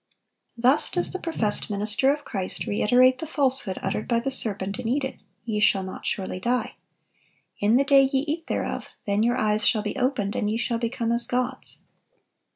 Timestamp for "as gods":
10.91-11.81